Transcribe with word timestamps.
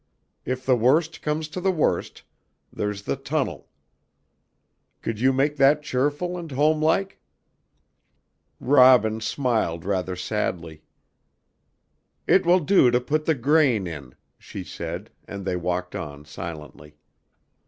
If 0.45 0.65
the 0.65 0.75
worst 0.75 1.21
comes 1.21 1.47
to 1.49 1.61
the 1.61 1.69
worst, 1.71 2.23
there's 2.73 3.03
the 3.03 3.15
tunnel. 3.15 3.67
Could 5.03 5.19
you 5.19 5.31
make 5.31 5.57
that 5.57 5.83
cheerful 5.83 6.39
and 6.39 6.51
homelike?" 6.51 7.21
Robin 8.59 9.21
smiled 9.21 9.85
rather 9.85 10.15
sadly. 10.15 10.81
"It 12.25 12.47
will 12.47 12.61
do 12.61 12.89
to 12.89 12.99
put 12.99 13.25
the 13.25 13.35
grain 13.35 13.85
in," 13.85 14.15
she 14.39 14.63
said, 14.63 15.11
and 15.27 15.45
they 15.45 15.55
walked 15.55 15.95
on 15.95 16.25
silently. 16.25 16.97